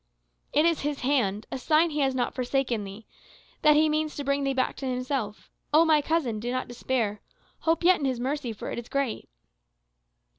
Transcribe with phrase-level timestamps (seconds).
[0.51, 3.05] "It is his hand; a sign he has not forsaken thee;
[3.61, 5.51] that he means to bring thee back to himself.
[5.71, 7.21] Oh, my cousin, do not despair.
[7.59, 9.29] Hope yet in his mercy, for it is great."